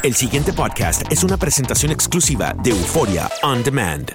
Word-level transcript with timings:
El 0.00 0.14
siguiente 0.14 0.52
podcast 0.52 1.10
es 1.10 1.24
una 1.24 1.36
presentación 1.36 1.90
exclusiva 1.90 2.54
de 2.62 2.70
Euforia 2.70 3.28
On 3.42 3.64
Demand. 3.64 4.12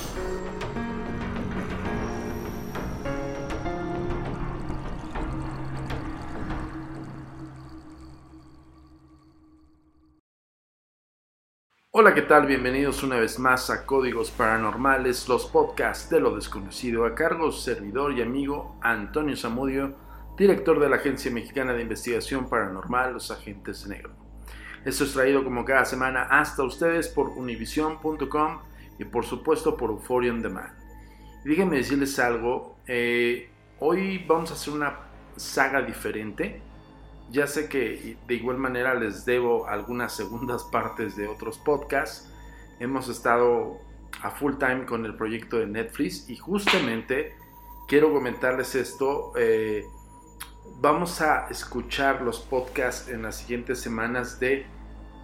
Hola, 11.98 12.12
¿qué 12.12 12.20
tal? 12.20 12.44
Bienvenidos 12.44 13.02
una 13.02 13.16
vez 13.16 13.38
más 13.38 13.70
a 13.70 13.86
Códigos 13.86 14.30
Paranormales, 14.30 15.30
los 15.30 15.46
podcasts 15.46 16.10
de 16.10 16.20
lo 16.20 16.36
desconocido, 16.36 17.06
a 17.06 17.14
cargo 17.14 17.50
servidor 17.50 18.12
y 18.12 18.20
amigo 18.20 18.76
Antonio 18.82 19.34
Zamudio, 19.34 19.96
director 20.36 20.78
de 20.78 20.90
la 20.90 20.96
Agencia 20.96 21.30
Mexicana 21.30 21.72
de 21.72 21.80
Investigación 21.80 22.50
Paranormal, 22.50 23.14
Los 23.14 23.30
Agentes 23.30 23.82
de 23.82 23.94
Negro. 23.94 24.12
Esto 24.84 25.04
es 25.04 25.14
traído 25.14 25.42
como 25.42 25.64
cada 25.64 25.86
semana 25.86 26.24
hasta 26.24 26.64
ustedes 26.64 27.08
por 27.08 27.30
univision.com 27.30 28.58
y 28.98 29.04
por 29.06 29.24
supuesto 29.24 29.74
por 29.74 29.88
Euphoria 29.88 30.32
On 30.32 30.42
Demand. 30.42 30.74
Y 31.46 31.48
déjenme 31.48 31.78
decirles 31.78 32.18
algo, 32.18 32.76
eh, 32.86 33.48
hoy 33.80 34.22
vamos 34.28 34.50
a 34.50 34.52
hacer 34.52 34.74
una 34.74 34.98
saga 35.36 35.80
diferente 35.80 36.60
ya 37.30 37.46
sé 37.46 37.68
que 37.68 38.16
de 38.26 38.34
igual 38.34 38.58
manera 38.58 38.94
les 38.94 39.24
debo 39.24 39.66
algunas 39.66 40.14
segundas 40.14 40.64
partes 40.72 41.16
de 41.16 41.26
otros 41.28 41.58
podcasts. 41.58 42.30
Hemos 42.78 43.08
estado 43.08 43.78
a 44.22 44.30
full 44.30 44.54
time 44.54 44.86
con 44.86 45.04
el 45.04 45.14
proyecto 45.16 45.58
de 45.58 45.66
Netflix 45.66 46.28
y 46.28 46.36
justamente 46.36 47.34
quiero 47.88 48.12
comentarles 48.12 48.74
esto. 48.74 49.32
Eh, 49.36 49.84
vamos 50.80 51.20
a 51.20 51.48
escuchar 51.48 52.22
los 52.22 52.40
podcasts 52.40 53.08
en 53.08 53.22
las 53.22 53.36
siguientes 53.36 53.80
semanas 53.80 54.38
de 54.38 54.66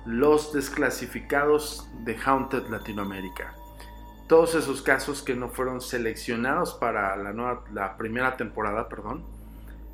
los 0.04 0.52
desclasificados 0.52 1.88
de 2.04 2.16
Haunted 2.24 2.68
Latinoamérica. 2.68 3.54
Todos 4.26 4.54
esos 4.54 4.82
casos 4.82 5.22
que 5.22 5.34
no 5.34 5.50
fueron 5.50 5.80
seleccionados 5.80 6.74
para 6.74 7.16
la, 7.16 7.32
nueva, 7.32 7.64
la 7.72 7.96
primera 7.96 8.36
temporada, 8.36 8.88
perdón 8.88 9.41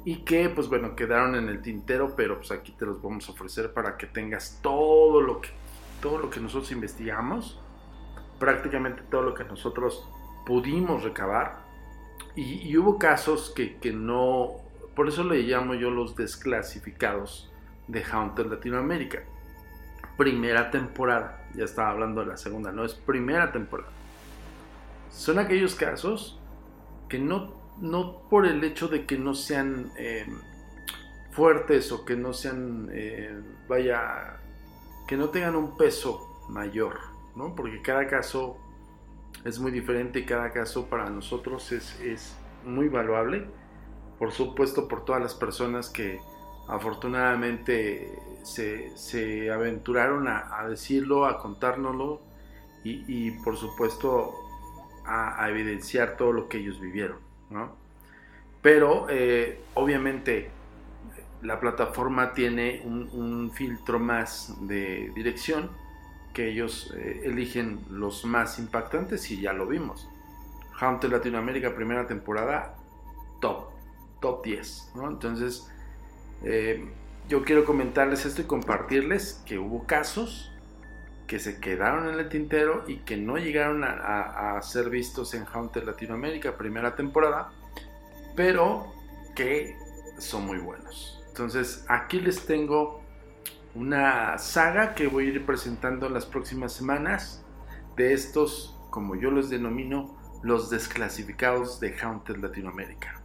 y 0.09 0.25
que 0.25 0.49
pues 0.49 0.69
bueno 0.69 0.97
quedaron 0.97 1.35
en 1.35 1.49
el 1.49 1.61
tintero 1.61 2.15
pero 2.17 2.39
pues 2.39 2.51
aquí 2.51 2.73
te 2.73 2.87
los 2.87 3.03
vamos 3.03 3.29
a 3.29 3.33
ofrecer 3.33 3.73
para 3.73 3.99
que 3.99 4.07
tengas 4.07 4.59
todo 4.63 5.21
lo 5.21 5.41
que 5.41 5.51
todo 6.01 6.19
lo 6.19 6.31
que 6.31 6.41
nosotros 6.41 6.73
investigamos 6.73 7.61
prácticamente 8.39 9.03
todo 9.11 9.23
lo 9.23 9.35
que 9.35 9.45
nosotros 9.45 10.09
pudimos 10.49 11.03
recabar. 11.03 11.59
Y, 12.35 12.75
hubo 12.79 12.99
casos 12.99 13.53
que, 13.55 13.77
que, 13.77 13.93
no 13.93 14.63
por 14.95 15.09
eso 15.09 15.23
le 15.25 15.43
llamo 15.43 15.75
yo 15.75 15.91
los 15.91 16.17
desclasificados 16.17 17.53
de 17.87 18.03
Haunted 18.03 18.47
Latinoamérica. 18.47 19.25
Primera 20.17 20.71
temporada 20.71 21.47
ya 21.55 21.65
estaba 21.65 21.91
hablando 21.91 22.23
de 22.23 22.29
la 22.29 22.37
segunda 22.39 22.73
no 22.73 22.85
es 22.85 22.95
primera 22.95 23.53
temporada. 23.53 23.91
Son 25.11 25.39
aquellos 25.39 25.75
casos 25.75 26.41
que 27.09 27.19
no 27.19 27.58
no 27.81 28.23
por 28.29 28.47
el 28.47 28.63
hecho 28.65 28.89
de 28.89 29.07
que 29.07 29.19
no 29.19 29.35
sean 29.35 29.91
eh, 29.97 30.27
fuertes 31.31 31.93
o 31.93 32.05
que 32.05 32.17
no 32.17 32.33
sean, 32.33 32.89
eh, 32.93 33.41
vaya, 33.69 34.41
que 35.07 35.17
no 35.17 35.31
tengan 35.31 35.57
un 35.57 35.77
peso 35.77 36.45
mayor, 36.49 36.99
¿no? 37.37 37.55
Porque 37.55 37.81
cada 37.83 38.07
caso 38.07 38.59
es 39.45 39.59
muy 39.59 39.71
diferente 39.71 40.21
y 40.21 40.25
cada 40.25 40.51
caso 40.51 40.89
para 40.89 41.09
nosotros 41.11 41.73
es, 41.73 42.37
muy 42.65 42.89
valuable, 42.89 43.47
por 44.19 44.33
supuesto 44.33 44.89
por 44.89 45.05
todas 45.05 45.23
las 45.23 45.33
personas 45.33 45.89
que 45.89 46.21
afortunadamente 46.67 48.19
se, 48.43 49.51
aventuraron 49.51 50.27
a, 50.27 50.67
decirlo, 50.69 51.25
a 51.25 51.39
contárnoslo 51.39 52.21
y, 52.83 53.31
por 53.43 53.57
supuesto 53.57 54.35
a 55.07 55.49
evidenciar 55.49 56.17
todo 56.17 56.33
lo 56.33 56.49
que 56.49 56.59
ellos 56.59 56.81
vivieron. 56.81 57.28
Pero 58.63 59.07
eh, 59.09 59.61
obviamente 59.75 60.51
la 61.43 61.61
plataforma 61.61 62.33
tiene 62.33 62.83
un, 62.85 63.51
filtro 63.53 63.99
más 63.99 64.55
de 64.67 65.11
dirección 65.15 65.71
que 66.35 66.49
ellos 66.51 66.93
eh, 66.97 67.23
eligen 67.25 67.81
los 67.91 68.25
más 68.25 68.59
impactantes 68.59 69.31
y 69.31 69.41
ya 69.41 69.53
lo 69.53 69.67
vimos. 69.67 70.09
Hunter 70.81 71.11
Latinoamérica 71.11 71.75
primera 71.75 72.07
temporada, 72.07 72.77
top, 73.41 73.71
top 74.21 74.45
10. 74.45 74.93
Entonces, 75.09 75.69
eh, 76.45 76.89
yo 77.29 77.45
quiero 77.45 77.65
comentarles 77.65 78.25
esto 78.27 78.43
y 78.43 78.45
compartirles 78.45 79.43
que 79.47 79.59
hubo 79.59 79.85
casos 79.87 80.53
que 81.29 81.39
se 81.39 81.61
quedaron 81.61 82.09
en 82.09 82.19
el 82.19 82.29
tintero 82.29 82.85
y 82.89 83.01
que 83.01 83.17
no 83.19 83.37
llegaron 83.37 83.85
a, 83.85 84.59
ser 84.63 84.89
vistos 84.89 85.35
en 85.35 85.45
Hunter 85.55 85.85
Latinoamérica 85.85 86.57
primera 86.57 86.97
temporada, 86.97 87.53
pero 88.35 88.93
que 89.37 89.77
son 90.19 90.47
muy 90.47 90.59
buenos. 90.59 91.23
Entonces 91.29 91.85
aquí 91.89 92.19
les 92.19 92.47
tengo 92.47 93.03
una 93.75 94.39
saga 94.39 94.95
que 94.95 95.07
voy 95.07 95.27
a 95.27 95.29
ir 95.29 95.47
presentando 95.47 96.07
en 96.07 96.15
las 96.15 96.25
próximas 96.25 96.73
semanas 96.73 97.45
de 97.95 98.15
estos, 98.15 98.81
como 98.91 99.15
yo 99.15 99.31
los 99.31 99.51
denomino, 99.51 100.17
los 100.43 100.71
desclasificados 100.71 101.79
de 101.79 101.95
Haunted 102.01 102.39
Latinoamérica. 102.39 103.21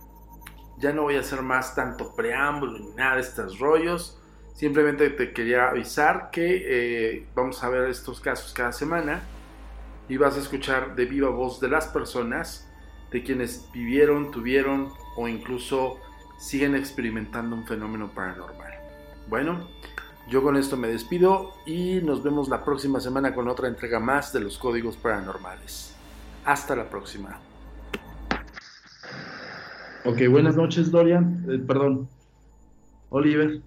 Ya 0.78 0.92
no 0.92 1.04
voy 1.04 1.16
a 1.16 1.22
hacer 1.22 1.42
más 1.42 1.74
tanto 1.74 2.14
preámbulo 2.16 2.80
ni 2.80 2.92
nada 2.96 3.16
de 3.16 3.22
estos 3.22 3.60
rollos. 3.60 4.22
Simplemente 4.54 5.10
te 5.10 5.34
quería 5.34 5.70
avisar 5.70 6.30
que 6.32 6.64
eh, 6.66 7.28
vamos 7.36 7.64
a 7.64 7.70
ver 7.70 7.90
estos 7.90 8.20
casos 8.20 8.54
cada 8.54 8.72
semana 8.72 9.22
y 10.08 10.18
vas 10.18 10.36
a 10.36 10.40
escuchar 10.40 10.96
de 10.96 11.06
viva 11.06 11.30
voz 11.30 11.60
de 11.60 11.70
las 11.70 11.88
personas, 11.88 12.70
de 13.12 13.24
quienes 13.24 13.68
vivieron, 13.74 14.32
tuvieron 14.32 14.90
o 15.18 15.28
incluso 15.28 15.98
siguen 16.38 16.76
experimentando 16.76 17.56
un 17.56 17.66
fenómeno 17.66 18.12
paranormal. 18.12 18.74
Bueno, 19.28 19.68
yo 20.30 20.44
con 20.44 20.56
esto 20.56 20.78
me 20.78 20.88
despido 20.88 21.54
y 21.66 22.02
nos 22.04 22.22
vemos 22.22 22.48
la 22.48 22.64
próxima 22.64 23.00
semana 23.00 23.34
con 23.34 23.48
otra 23.48 23.68
entrega 23.68 24.00
más 24.00 24.32
de 24.34 24.42
los 24.42 24.58
códigos 24.58 24.98
paranormales. 24.98 25.96
Hasta 26.46 26.76
la 26.76 26.90
próxima. 26.90 27.40
Ok, 30.06 30.22
buenas 30.30 30.56
noches 30.56 30.92
Dorian, 30.92 31.46
eh, 31.50 31.60
perdón, 31.66 32.08
Oliver. 33.10 33.62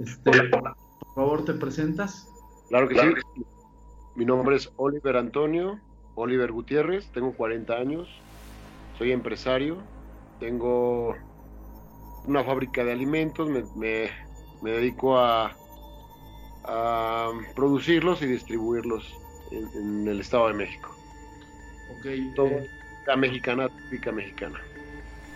Este, 0.00 0.30
por 0.50 0.76
favor, 1.14 1.44
¿te 1.44 1.54
presentas? 1.54 2.28
Claro 2.68 2.88
que 2.88 2.94
sí. 2.94 3.44
Mi 4.14 4.24
nombre 4.24 4.56
es 4.56 4.72
Oliver 4.76 5.16
Antonio, 5.16 5.78
Oliver 6.14 6.50
Gutiérrez, 6.50 7.10
tengo 7.12 7.32
40 7.32 7.74
años, 7.74 8.08
soy 8.96 9.12
empresario, 9.12 9.76
tengo 10.40 11.14
una 12.26 12.42
fábrica 12.42 12.82
de 12.82 12.92
alimentos, 12.92 13.48
me, 13.76 14.10
dedico 14.62 15.18
a, 15.18 15.54
a, 16.64 17.30
producirlos 17.54 18.22
y 18.22 18.26
distribuirlos 18.26 19.14
en, 19.50 20.08
el 20.08 20.20
Estado 20.20 20.48
de 20.48 20.54
México. 20.54 20.96
Ok. 21.98 22.34
Todo 22.34 22.50
la 23.06 23.16
mexicana, 23.16 23.68
típica 23.68 24.12
mexicana. 24.12 24.58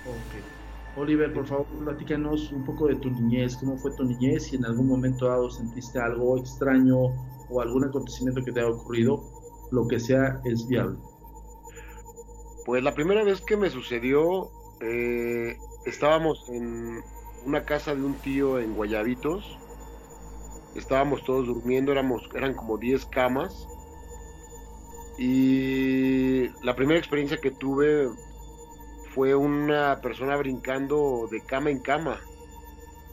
Ok. 0.06 0.59
Oliver, 0.96 1.32
por 1.32 1.46
favor, 1.46 1.66
platícanos 1.84 2.50
un 2.52 2.64
poco 2.64 2.88
de 2.88 2.96
tu 2.96 3.10
niñez, 3.10 3.56
cómo 3.56 3.76
fue 3.78 3.92
tu 3.92 4.04
niñez, 4.04 4.44
si 4.44 4.56
en 4.56 4.64
algún 4.64 4.88
momento 4.88 5.26
dado 5.26 5.48
sentiste 5.50 6.00
algo 6.00 6.38
extraño 6.38 6.96
o 7.48 7.60
algún 7.60 7.84
acontecimiento 7.84 8.42
que 8.44 8.52
te 8.52 8.60
haya 8.60 8.70
ocurrido, 8.70 9.22
lo 9.70 9.86
que 9.86 10.00
sea 10.00 10.40
es 10.44 10.66
viable. 10.66 10.98
Pues 12.66 12.82
la 12.82 12.94
primera 12.94 13.24
vez 13.24 13.40
que 13.40 13.56
me 13.56 13.70
sucedió, 13.70 14.50
eh, 14.80 15.56
estábamos 15.86 16.48
en 16.48 17.02
una 17.46 17.64
casa 17.64 17.94
de 17.94 18.02
un 18.02 18.14
tío 18.14 18.58
en 18.58 18.74
Guayabitos. 18.74 19.58
Estábamos 20.74 21.24
todos 21.24 21.46
durmiendo, 21.46 21.92
éramos, 21.92 22.28
eran 22.34 22.54
como 22.54 22.78
10 22.78 23.06
camas. 23.06 23.68
Y 25.18 26.48
la 26.62 26.74
primera 26.76 26.98
experiencia 26.98 27.38
que 27.38 27.50
tuve 27.50 28.08
fue 29.14 29.34
una 29.34 30.00
persona 30.00 30.36
brincando 30.36 31.28
de 31.30 31.44
cama 31.44 31.70
en 31.70 31.80
cama. 31.80 32.20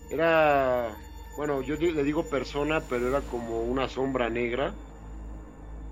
Era, 0.09 0.97
bueno, 1.35 1.61
yo 1.61 1.75
le 1.75 2.03
digo 2.03 2.29
persona, 2.29 2.87
pero 2.87 3.07
era 3.09 3.21
como 3.25 3.63
una 3.63 3.87
sombra 3.87 4.29
negra, 4.29 4.75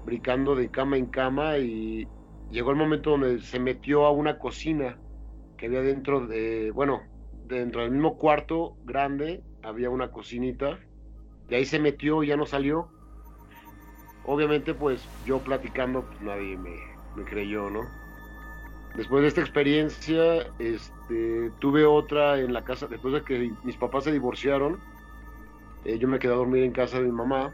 brincando 0.03 0.55
de 0.55 0.69
cama 0.71 0.97
en 0.97 1.07
cama 1.09 1.57
y 1.57 2.07
llegó 2.49 2.71
el 2.71 2.77
momento 2.77 3.11
donde 3.11 3.39
se 3.41 3.59
metió 3.59 4.05
a 4.05 4.11
una 4.11 4.37
cocina 4.37 5.01
que 5.57 5.67
había 5.67 5.81
dentro 5.81 6.27
de, 6.27 6.71
bueno, 6.71 7.01
dentro 7.31 7.81
del 7.81 7.91
mismo 7.91 8.17
cuarto 8.17 8.77
grande 8.83 9.43
había 9.63 9.89
una 9.89 10.11
cocinita 10.11 10.79
y 11.49 11.55
ahí 11.55 11.65
se 11.65 11.79
metió 11.79 12.23
y 12.23 12.27
ya 12.27 12.37
no 12.37 12.45
salió. 12.45 12.93
Obviamente 14.23 14.73
pues 14.73 15.09
yo 15.23 15.43
platicando 15.43 16.07
pues 16.09 16.21
nadie 16.21 16.57
me, 16.57 16.75
me 17.13 17.23
creyó, 17.25 17.69
¿no? 17.69 18.04
Después 18.95 19.23
de 19.23 19.27
esta 19.27 19.41
experiencia, 19.41 20.47
este, 20.57 21.51
tuve 21.59 21.85
otra 21.85 22.39
en 22.39 22.53
la 22.53 22.63
casa, 22.63 22.87
después 22.87 23.13
de 23.13 23.23
que 23.23 23.51
mis 23.63 23.75
papás 23.75 24.05
se 24.05 24.11
divorciaron, 24.11 24.79
eh, 25.83 25.97
yo 25.99 26.07
me 26.07 26.17
quedé 26.17 26.33
a 26.33 26.37
dormir 26.37 26.63
en 26.63 26.71
casa 26.71 26.99
de 26.99 27.05
mi 27.05 27.11
mamá 27.11 27.53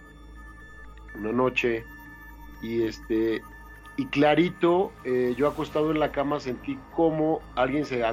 una 1.15 1.31
noche 1.31 1.83
y 2.61 2.83
este 2.83 3.41
y 3.97 4.05
clarito, 4.07 4.93
eh, 5.03 5.35
yo 5.38 5.47
acostado 5.47 5.91
en 5.91 5.99
la 5.99 6.11
cama 6.11 6.39
sentí 6.39 6.79
como 6.95 7.41
alguien 7.55 7.85
se, 7.85 8.03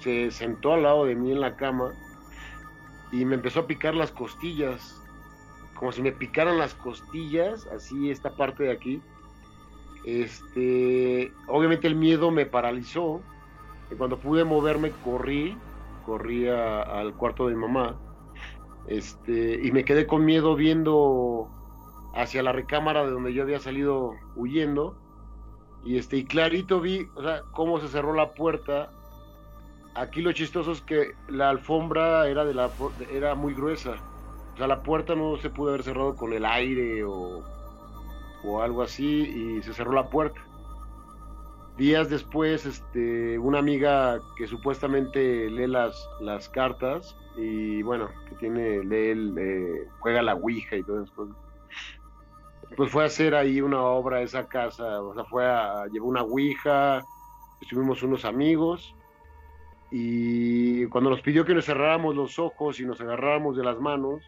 se, 0.00 0.30
sentó 0.30 0.74
al 0.74 0.82
lado 0.82 1.06
de 1.06 1.14
mí 1.14 1.32
en 1.32 1.40
la 1.40 1.56
cama 1.56 1.92
y 3.10 3.24
me 3.24 3.34
empezó 3.36 3.60
a 3.60 3.66
picar 3.66 3.94
las 3.94 4.12
costillas, 4.12 5.00
como 5.74 5.90
si 5.90 6.02
me 6.02 6.12
picaran 6.12 6.58
las 6.58 6.74
costillas, 6.74 7.66
así 7.68 8.10
esta 8.10 8.36
parte 8.36 8.64
de 8.64 8.72
aquí. 8.72 9.02
Este, 10.04 11.32
obviamente 11.46 11.86
el 11.86 11.94
miedo 11.94 12.30
me 12.30 12.46
paralizó. 12.46 13.20
Y 13.90 13.96
cuando 13.96 14.18
pude 14.18 14.44
moverme 14.44 14.92
corrí, 15.04 15.56
corrí 16.06 16.48
al 16.48 17.14
cuarto 17.14 17.48
de 17.48 17.54
mi 17.54 17.60
mamá. 17.60 17.96
Este, 18.86 19.60
y 19.62 19.72
me 19.72 19.84
quedé 19.84 20.06
con 20.06 20.24
miedo 20.24 20.54
viendo 20.56 21.48
hacia 22.14 22.42
la 22.42 22.52
recámara 22.52 23.04
de 23.04 23.10
donde 23.10 23.32
yo 23.32 23.42
había 23.42 23.60
salido 23.60 24.12
huyendo. 24.36 24.96
Y 25.84 25.96
este, 25.96 26.18
y 26.18 26.24
clarito 26.24 26.80
vi, 26.80 27.06
o 27.14 27.22
sea, 27.22 27.42
cómo 27.52 27.80
se 27.80 27.88
cerró 27.88 28.14
la 28.14 28.32
puerta. 28.34 28.90
Aquí 29.94 30.22
lo 30.22 30.32
chistoso 30.32 30.72
es 30.72 30.82
que 30.82 31.12
la 31.28 31.50
alfombra 31.50 32.28
era 32.28 32.44
de 32.44 32.54
la 32.54 32.70
era 33.12 33.34
muy 33.34 33.54
gruesa. 33.54 33.94
O 34.54 34.56
sea, 34.56 34.66
la 34.66 34.82
puerta 34.82 35.14
no 35.14 35.36
se 35.38 35.50
pudo 35.50 35.70
haber 35.70 35.82
cerrado 35.82 36.14
con 36.16 36.32
el 36.32 36.44
aire 36.44 37.02
o, 37.04 37.42
o 38.44 38.62
algo 38.62 38.82
así 38.82 39.58
y 39.58 39.62
se 39.62 39.72
cerró 39.74 39.92
la 39.92 40.08
puerta. 40.08 40.40
Días 41.76 42.10
después, 42.10 42.66
este, 42.66 43.38
una 43.38 43.58
amiga 43.58 44.20
que 44.36 44.46
supuestamente 44.46 45.48
lee 45.50 45.66
las, 45.66 46.08
las 46.20 46.48
cartas 46.48 47.16
y 47.36 47.82
bueno, 47.82 48.08
que 48.28 48.34
tiene, 48.36 48.84
lee, 48.84 49.34
eh, 49.38 49.88
juega 50.00 50.20
la 50.22 50.34
Ouija 50.34 50.76
y 50.76 50.80
esas 50.80 51.10
cosas 51.12 51.36
pues 52.76 52.90
fue 52.90 53.02
a 53.02 53.06
hacer 53.06 53.34
ahí 53.34 53.60
una 53.60 53.82
obra 53.82 54.18
a 54.18 54.22
esa 54.22 54.48
casa, 54.48 55.02
o 55.02 55.14
sea, 55.14 55.24
fue 55.24 55.44
a, 55.44 55.86
llevar 55.86 56.08
una 56.08 56.22
ouija, 56.22 57.04
estuvimos 57.60 58.02
unos 58.02 58.24
amigos, 58.24 58.94
y 59.90 60.86
cuando 60.86 61.10
nos 61.10 61.20
pidió 61.20 61.44
que 61.44 61.54
nos 61.54 61.66
cerráramos 61.66 62.14
los 62.14 62.38
ojos 62.38 62.78
y 62.78 62.84
nos 62.84 63.00
agarráramos 63.00 63.56
de 63.56 63.64
las 63.64 63.80
manos, 63.80 64.22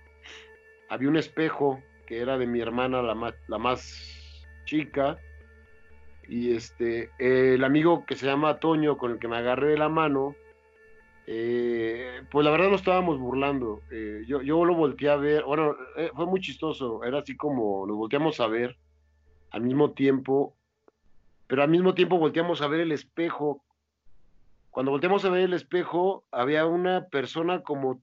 había 0.89 1.09
un 1.09 1.17
espejo 1.17 1.81
era 2.21 2.39
de 2.39 2.47
mi 2.47 2.61
hermana, 2.61 3.03
la 3.03 3.15
más, 3.15 3.35
la 3.49 3.59
más 3.59 4.45
chica, 4.65 5.19
y 6.29 6.55
este, 6.55 7.11
el 7.19 7.63
amigo 7.65 8.05
que 8.07 8.17
se 8.17 8.27
llama 8.27 8.59
Toño, 8.59 8.97
con 8.97 9.13
el 9.13 9.19
que 9.19 9.29
me 9.29 9.37
agarré 9.37 9.69
de 9.69 9.79
la 9.79 9.89
mano, 9.89 10.35
eh, 11.27 12.23
pues 12.31 12.45
la 12.45 12.51
verdad 12.51 12.69
no 12.69 12.77
estábamos 12.77 13.19
burlando. 13.19 13.83
Eh, 13.91 14.25
yo, 14.27 14.43
yo 14.43 14.65
lo 14.65 14.75
volteé 14.75 15.11
a 15.11 15.17
ver, 15.17 15.45
bueno, 15.45 15.77
eh, 15.97 16.11
fue 16.15 16.27
muy 16.27 16.41
chistoso, 16.41 17.05
era 17.05 17.19
así 17.19 17.37
como 17.37 17.87
nos 17.87 17.97
volteamos 17.97 18.41
a 18.41 18.47
ver 18.47 18.77
al 19.51 19.63
mismo 19.63 19.93
tiempo, 19.93 20.55
pero 21.47 21.63
al 21.63 21.69
mismo 21.69 21.95
tiempo 21.95 22.19
volteamos 22.19 22.63
a 22.63 22.67
ver 22.69 22.81
el 22.81 22.93
espejo. 22.93 23.63
Cuando 24.71 24.91
volteamos 24.91 25.25
a 25.25 25.31
ver 25.31 25.43
el 25.43 25.53
espejo, 25.53 26.25
había 26.31 26.65
una 26.65 27.09
persona 27.09 27.63
como, 27.63 28.01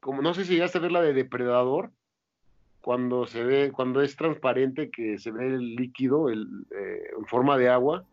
como 0.00 0.22
no 0.22 0.34
sé 0.34 0.44
si 0.44 0.54
llegaste 0.54 0.78
a 0.78 0.82
ver 0.82 0.92
la 0.92 1.02
de 1.02 1.12
depredador, 1.12 1.90
cuando 2.82 3.26
se 3.26 3.42
ve, 3.42 3.72
cuando 3.72 4.02
es 4.02 4.16
transparente 4.16 4.90
que 4.90 5.18
se 5.18 5.30
ve 5.30 5.46
el 5.46 5.76
líquido 5.76 6.28
el, 6.28 6.46
en 7.16 7.26
forma 7.26 7.56
de 7.56 7.70
agua 7.70 8.04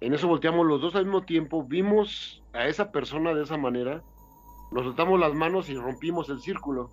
en 0.00 0.14
eso 0.14 0.28
volteamos 0.28 0.64
los 0.64 0.80
dos 0.80 0.94
al 0.94 1.04
mismo 1.04 1.22
tiempo, 1.22 1.64
vimos 1.64 2.42
a 2.52 2.66
esa 2.66 2.92
persona 2.92 3.34
de 3.34 3.42
esa 3.42 3.56
manera, 3.56 4.02
nos 4.70 4.84
soltamos 4.84 5.18
las 5.18 5.34
manos 5.34 5.68
y 5.68 5.74
rompimos 5.74 6.28
el 6.28 6.40
círculo. 6.40 6.90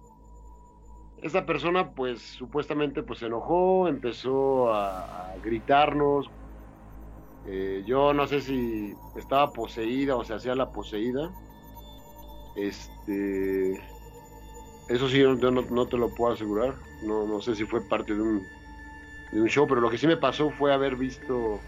Esa 1.22 1.46
persona 1.46 1.92
pues 1.92 2.22
supuestamente 2.22 3.04
pues 3.04 3.20
se 3.20 3.28
enojó, 3.28 3.88
empezó 3.88 4.74
a, 4.74 5.36
gritarnos. 5.44 6.32
Eh, 7.46 7.84
yo 7.86 8.12
no 8.14 8.26
sé 8.26 8.42
si 8.42 8.96
estaba 9.16 9.54
poseída 9.54 10.16
o 10.16 10.24
se 10.24 10.34
hacía 10.34 10.56
la 10.56 10.72
poseída. 10.72 11.32
Este, 12.56 13.80
eso 14.88 15.10
sí, 15.10 15.20
yo 15.20 15.36
no, 15.36 15.88
te 15.88 15.98
lo 15.98 16.14
puedo 16.14 16.34
asegurar. 16.34 16.76
No, 17.02 17.26
no 17.26 17.42
sé 17.42 17.56
si 17.56 17.66
fue 17.66 17.82
parte 17.82 18.14
de 18.14 18.22
un, 18.22 18.48
de 19.32 19.42
un 19.42 19.48
show, 19.48 19.68
pero 19.68 19.82
lo 19.82 19.90
que 19.90 19.98
sí 19.98 20.08
me 20.08 20.18
pasó 20.18 20.52
fue 20.52 20.74
haber 20.74 20.96
visto 20.96 21.60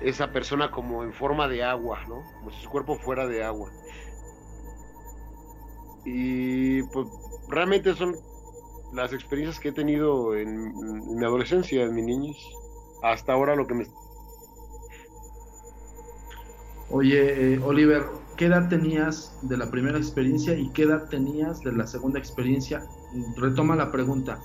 esa 0.00 0.30
persona 0.30 0.70
como 0.70 1.02
en 1.02 1.12
forma 1.12 1.48
de 1.48 1.64
agua, 1.64 2.04
¿no? 2.08 2.22
Como 2.38 2.50
su 2.50 2.68
cuerpo 2.68 2.96
fuera 2.96 3.26
de 3.26 3.42
agua. 3.42 3.70
Y 6.04 6.82
pues 6.84 7.06
realmente 7.48 7.94
son 7.94 8.16
las 8.92 9.12
experiencias 9.12 9.58
que 9.58 9.70
he 9.70 9.72
tenido 9.72 10.36
en, 10.36 11.16
mi 11.16 11.24
adolescencia, 11.24 11.82
en 11.82 11.94
mi 11.94 12.02
niñez, 12.02 12.36
hasta 13.02 13.32
ahora 13.32 13.56
lo 13.56 13.66
que 13.66 13.74
me... 13.74 13.86
Oye, 16.90 17.54
eh, 17.54 17.60
Oliver, 17.64 18.04
¿qué 18.36 18.46
edad 18.46 18.68
tenías 18.68 19.38
de 19.42 19.56
la 19.56 19.70
primera 19.70 19.96
experiencia 19.96 20.54
y 20.54 20.70
qué 20.70 20.82
edad 20.82 21.08
tenías 21.08 21.60
de 21.60 21.72
la 21.72 21.86
segunda 21.86 22.18
experiencia? 22.18 22.82
Retoma 23.36 23.74
la 23.74 23.90
pregunta. 23.90 24.38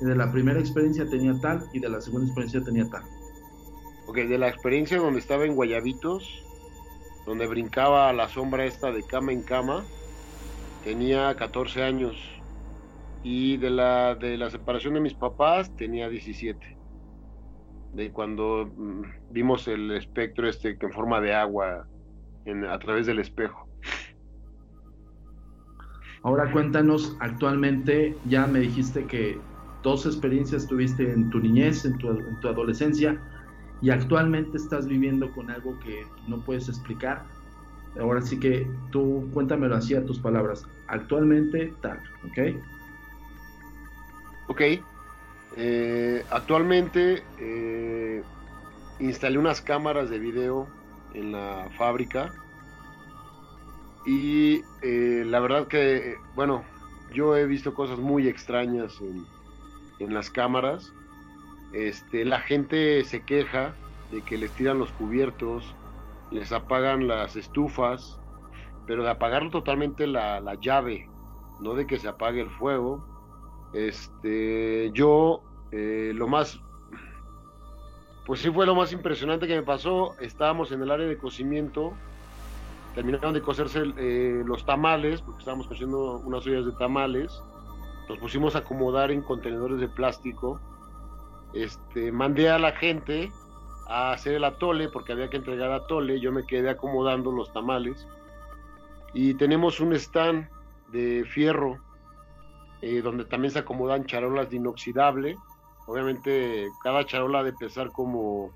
De 0.00 0.14
la 0.14 0.30
primera 0.30 0.60
experiencia 0.60 1.08
tenía 1.08 1.38
tal 1.40 1.64
y 1.72 1.80
de 1.80 1.88
la 1.88 2.00
segunda 2.02 2.26
experiencia 2.26 2.62
tenía 2.62 2.88
tal. 2.90 3.02
Ok, 4.06 4.16
de 4.18 4.38
la 4.38 4.48
experiencia 4.48 4.98
donde 4.98 5.20
estaba 5.20 5.46
en 5.46 5.54
Guayabitos, 5.54 6.44
donde 7.24 7.46
brincaba 7.46 8.10
a 8.10 8.12
la 8.12 8.28
sombra 8.28 8.66
esta 8.66 8.92
de 8.92 9.02
cama 9.02 9.32
en 9.32 9.42
cama, 9.42 9.84
tenía 10.84 11.34
14 11.34 11.82
años. 11.82 12.16
Y 13.22 13.56
de 13.56 13.70
la, 13.70 14.14
de 14.14 14.36
la 14.36 14.50
separación 14.50 14.94
de 14.94 15.00
mis 15.00 15.14
papás 15.14 15.74
tenía 15.76 16.08
17. 16.08 16.75
De 17.96 18.12
cuando 18.12 18.70
mm, 18.76 19.02
vimos 19.30 19.66
el 19.68 19.90
espectro 19.92 20.46
este 20.46 20.76
en 20.78 20.92
forma 20.92 21.20
de 21.20 21.34
agua 21.34 21.86
a 22.68 22.78
través 22.78 23.06
del 23.06 23.18
espejo. 23.18 23.66
Ahora 26.22 26.50
cuéntanos, 26.52 27.16
actualmente 27.20 28.14
ya 28.26 28.46
me 28.46 28.60
dijiste 28.60 29.06
que 29.06 29.38
dos 29.82 30.04
experiencias 30.04 30.66
tuviste 30.66 31.10
en 31.10 31.30
tu 31.30 31.38
niñez, 31.38 31.84
en 31.84 31.96
tu, 31.98 32.10
en 32.10 32.40
tu 32.40 32.48
adolescencia 32.48 33.18
y 33.80 33.90
actualmente 33.90 34.58
estás 34.58 34.86
viviendo 34.86 35.32
con 35.32 35.50
algo 35.50 35.78
que 35.80 36.04
no 36.28 36.40
puedes 36.40 36.68
explicar. 36.68 37.24
Ahora 37.98 38.20
sí 38.20 38.38
que 38.38 38.66
tú 38.90 39.26
cuéntamelo 39.32 39.74
así 39.74 39.94
a 39.94 40.04
tus 40.04 40.18
palabras. 40.18 40.66
Actualmente 40.88 41.72
tal, 41.80 41.98
¿ok? 42.24 42.56
Ok. 44.48 44.60
Eh, 45.56 46.22
actualmente 46.30 47.22
eh, 47.38 48.22
instalé 49.00 49.38
unas 49.38 49.62
cámaras 49.62 50.10
de 50.10 50.18
video 50.18 50.68
en 51.14 51.32
la 51.32 51.68
fábrica. 51.76 52.32
Y 54.04 54.60
eh, 54.82 55.24
la 55.26 55.40
verdad 55.40 55.66
que, 55.66 56.16
bueno, 56.34 56.64
yo 57.12 57.36
he 57.36 57.46
visto 57.46 57.74
cosas 57.74 57.98
muy 57.98 58.28
extrañas 58.28 59.00
en, 59.00 59.26
las 60.12 60.30
cámaras. 60.30 60.92
Este, 61.72 62.24
la 62.24 62.40
gente 62.40 63.02
se 63.04 63.22
queja 63.22 63.74
de 64.12 64.22
que 64.22 64.36
les 64.36 64.52
tiran 64.52 64.78
los 64.78 64.92
cubiertos, 64.92 65.74
les 66.30 66.52
apagan 66.52 67.08
las 67.08 67.34
estufas, 67.34 68.20
pero 68.86 69.02
de 69.02 69.10
apagar 69.10 69.50
totalmente 69.50 70.06
la, 70.06 70.40
la 70.40 70.54
llave, 70.54 71.08
no 71.60 71.74
de 71.74 71.86
que 71.86 71.98
se 71.98 72.08
apague 72.08 72.42
el 72.42 72.50
fuego. 72.50 73.15
Este, 73.72 74.90
yo 74.92 75.42
eh, 75.72 76.12
lo 76.14 76.28
más, 76.28 76.60
pues 78.24 78.40
sí 78.40 78.50
fue 78.50 78.66
lo 78.66 78.74
más 78.74 78.92
impresionante 78.92 79.46
que 79.46 79.56
me 79.56 79.62
pasó. 79.62 80.14
Estábamos 80.20 80.72
en 80.72 80.82
el 80.82 80.90
área 80.90 81.06
de 81.06 81.18
cocimiento, 81.18 81.92
terminaron 82.94 83.34
de 83.34 83.42
cocerse 83.42 83.82
eh, 83.96 84.42
los 84.44 84.64
tamales, 84.64 85.20
porque 85.22 85.40
estábamos 85.40 85.66
cociendo 85.66 86.18
unas 86.24 86.46
ollas 86.46 86.66
de 86.66 86.72
tamales. 86.72 87.42
Nos 88.08 88.18
pusimos 88.18 88.54
a 88.54 88.60
acomodar 88.60 89.10
en 89.10 89.22
contenedores 89.22 89.80
de 89.80 89.88
plástico. 89.88 90.60
Este, 91.52 92.12
mandé 92.12 92.50
a 92.50 92.58
la 92.58 92.72
gente 92.72 93.30
a 93.88 94.12
hacer 94.12 94.34
el 94.34 94.44
atole 94.44 94.88
porque 94.88 95.12
había 95.12 95.28
que 95.28 95.36
entregar 95.36 95.72
atole. 95.72 96.20
Yo 96.20 96.32
me 96.32 96.46
quedé 96.46 96.70
acomodando 96.70 97.32
los 97.32 97.52
tamales. 97.52 98.06
Y 99.12 99.34
tenemos 99.34 99.80
un 99.80 99.92
stand 99.94 100.48
de 100.92 101.24
fierro 101.24 101.80
eh, 102.82 103.00
donde 103.02 103.24
también 103.24 103.52
se 103.52 103.60
acomodan 103.60 104.06
charolas 104.06 104.50
de 104.50 104.56
inoxidable. 104.56 105.36
Obviamente 105.86 106.68
cada 106.82 107.04
charola 107.06 107.42
de 107.42 107.52
pesar 107.52 107.90
como 107.90 108.50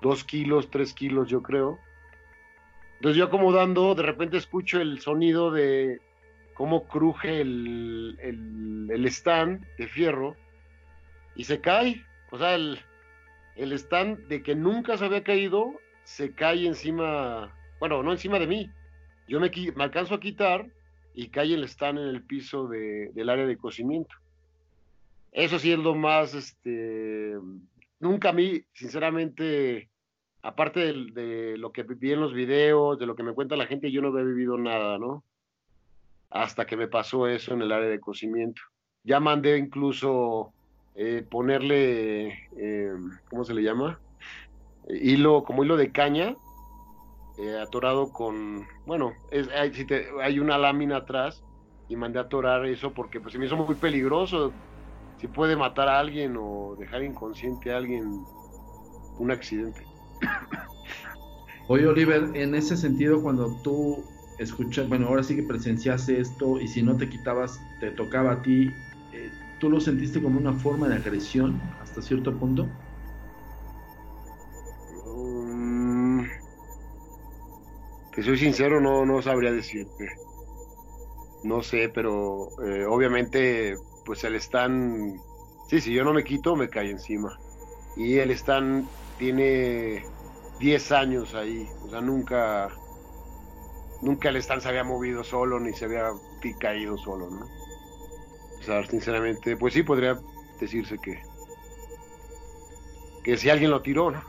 2 0.00 0.24
kilos, 0.24 0.70
3 0.70 0.94
kilos 0.94 1.28
yo 1.28 1.42
creo. 1.42 1.78
Entonces 2.96 3.18
yo 3.18 3.24
acomodando, 3.24 3.94
de 3.94 4.02
repente 4.02 4.36
escucho 4.36 4.80
el 4.80 5.00
sonido 5.00 5.50
de 5.50 6.00
cómo 6.54 6.86
cruje 6.86 7.40
el, 7.40 8.18
el, 8.20 8.88
el 8.90 9.06
stand 9.06 9.66
de 9.78 9.88
fierro 9.88 10.36
y 11.34 11.44
se 11.44 11.60
cae. 11.60 12.04
O 12.30 12.38
sea, 12.38 12.54
el, 12.54 12.78
el 13.56 13.72
stand 13.72 14.28
de 14.28 14.42
que 14.42 14.54
nunca 14.54 14.96
se 14.96 15.06
había 15.06 15.24
caído 15.24 15.72
se 16.04 16.32
cae 16.32 16.66
encima, 16.66 17.54
bueno, 17.78 18.02
no 18.02 18.12
encima 18.12 18.38
de 18.38 18.46
mí. 18.46 18.70
Yo 19.28 19.40
me, 19.40 19.50
me 19.74 19.84
alcanzo 19.84 20.14
a 20.14 20.20
quitar 20.20 20.66
y 21.14 21.28
cae 21.28 21.54
el 21.54 21.64
stand 21.64 21.98
en 21.98 22.08
el 22.08 22.22
piso 22.22 22.68
de, 22.68 23.10
del 23.12 23.28
área 23.28 23.46
de 23.46 23.56
cocimiento. 23.56 24.14
Eso 25.32 25.58
sí 25.58 25.72
es 25.72 25.78
lo 25.78 25.94
más, 25.94 26.34
este, 26.34 27.36
nunca 28.00 28.30
a 28.30 28.32
mí, 28.32 28.62
sinceramente, 28.72 29.88
aparte 30.42 30.80
de, 30.80 31.12
de, 31.12 31.58
lo 31.58 31.72
que 31.72 31.82
vi 31.82 32.12
en 32.12 32.20
los 32.20 32.34
videos, 32.34 32.98
de 32.98 33.06
lo 33.06 33.14
que 33.14 33.22
me 33.22 33.34
cuenta 33.34 33.56
la 33.56 33.66
gente, 33.66 33.92
yo 33.92 34.02
no 34.02 34.08
había 34.08 34.24
vivido 34.24 34.58
nada, 34.58 34.98
¿no? 34.98 35.24
Hasta 36.30 36.66
que 36.66 36.76
me 36.76 36.88
pasó 36.88 37.26
eso 37.26 37.54
en 37.54 37.62
el 37.62 37.72
área 37.72 37.88
de 37.88 38.00
cocimiento. 38.00 38.62
Ya 39.04 39.20
mandé 39.20 39.56
incluso 39.56 40.52
eh, 40.94 41.24
ponerle, 41.28 42.48
eh, 42.56 42.92
¿cómo 43.28 43.44
se 43.44 43.54
le 43.54 43.62
llama? 43.62 44.00
hilo, 44.88 45.44
como 45.44 45.64
hilo 45.64 45.76
de 45.76 45.92
caña, 45.92 46.36
eh, 47.40 47.58
atorado 47.58 48.12
con, 48.12 48.66
bueno, 48.84 49.14
es, 49.30 49.48
hay, 49.48 49.72
si 49.72 49.86
te, 49.86 50.08
hay, 50.22 50.38
una 50.38 50.58
lámina 50.58 50.98
atrás 50.98 51.42
y 51.88 51.96
mandé 51.96 52.18
a 52.18 52.22
atorar 52.22 52.66
eso 52.66 52.92
porque 52.92 53.18
pues 53.18 53.32
se 53.32 53.38
me 53.38 53.46
hizo 53.46 53.56
muy 53.56 53.76
peligroso. 53.76 54.54
Si 55.16 55.26
puede 55.28 55.56
matar 55.56 55.88
a 55.88 55.98
alguien 55.98 56.36
o 56.38 56.76
dejar 56.78 57.02
inconsciente 57.02 57.72
a 57.72 57.78
alguien 57.78 58.26
un 59.16 59.30
accidente. 59.30 59.86
Oye, 61.68 61.86
Oliver, 61.86 62.30
en 62.34 62.54
ese 62.54 62.76
sentido, 62.76 63.22
cuando 63.22 63.54
tú 63.62 64.04
escuchas, 64.38 64.88
bueno, 64.88 65.06
ahora 65.06 65.22
sí 65.22 65.36
que 65.36 65.42
presenciaste 65.42 66.20
esto 66.20 66.60
y 66.60 66.68
si 66.68 66.82
no 66.82 66.96
te 66.96 67.08
quitabas, 67.08 67.58
te 67.78 67.90
tocaba 67.92 68.32
a 68.32 68.42
ti, 68.42 68.66
eh, 69.12 69.30
¿tú 69.58 69.70
lo 69.70 69.80
sentiste 69.80 70.22
como 70.22 70.38
una 70.38 70.54
forma 70.54 70.88
de 70.88 70.96
agresión 70.96 71.60
hasta 71.80 72.02
cierto 72.02 72.38
punto? 72.38 72.70
Te 78.20 78.26
soy 78.26 78.36
sincero, 78.36 78.82
no, 78.82 79.06
no 79.06 79.22
sabría 79.22 79.50
decirte. 79.50 80.06
No 81.42 81.62
sé, 81.62 81.88
pero 81.88 82.48
eh, 82.66 82.84
obviamente, 82.84 83.78
pues 84.04 84.22
el 84.24 84.34
stand, 84.34 85.18
sí, 85.68 85.80
si 85.80 85.94
yo 85.94 86.04
no 86.04 86.12
me 86.12 86.22
quito, 86.22 86.54
me 86.54 86.68
cae 86.68 86.90
encima. 86.90 87.40
Y 87.96 88.18
el 88.18 88.30
stand 88.32 88.90
tiene 89.16 90.04
10 90.58 90.92
años 90.92 91.34
ahí, 91.34 91.66
o 91.82 91.88
sea, 91.88 92.02
nunca, 92.02 92.68
nunca 94.02 94.28
el 94.28 94.36
stand 94.36 94.60
se 94.60 94.68
había 94.68 94.84
movido 94.84 95.24
solo 95.24 95.58
ni 95.58 95.72
se 95.72 95.86
había 95.86 96.10
caído 96.58 96.98
solo, 96.98 97.30
¿no? 97.30 97.46
O 98.58 98.62
sea, 98.62 98.86
sinceramente, 98.86 99.56
pues 99.56 99.72
sí 99.72 99.82
podría 99.82 100.20
decirse 100.60 100.98
que, 100.98 101.22
que 103.24 103.38
si 103.38 103.48
alguien 103.48 103.70
lo 103.70 103.80
tiró, 103.80 104.10
¿no? 104.10 104.22